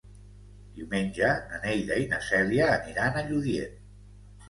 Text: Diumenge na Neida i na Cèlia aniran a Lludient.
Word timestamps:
Diumenge 0.77 1.29
na 1.53 1.61
Neida 1.67 2.01
i 2.07 2.09
na 2.17 2.25
Cèlia 2.33 2.73
aniran 2.81 3.25
a 3.25 3.29
Lludient. 3.33 3.83